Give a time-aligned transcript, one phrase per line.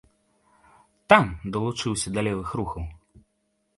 [1.13, 1.25] Там
[1.57, 2.83] далучыўся да левых рухаў.